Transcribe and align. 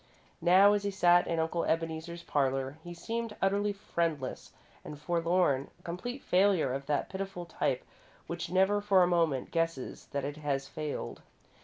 Now, 0.41 0.73
as 0.73 0.81
he 0.83 0.89
sat 0.89 1.27
in 1.27 1.37
Uncle 1.37 1.63
Ebeneezer's 1.63 2.23
parlour, 2.23 2.77
he 2.83 2.91
seemed 2.91 3.35
utterly 3.39 3.71
friendless 3.71 4.51
and 4.83 4.99
forlorn 4.99 5.69
a 5.79 5.83
complete 5.83 6.23
failure 6.23 6.73
of 6.73 6.87
that 6.87 7.07
pitiful 7.07 7.45
type 7.45 7.85
which 8.25 8.49
never 8.49 8.81
for 8.81 9.03
a 9.03 9.07
moment 9.07 9.51
guesses 9.51 10.07
that 10.07 10.25
it 10.25 10.37
has 10.37 10.67
failed. 10.67 11.21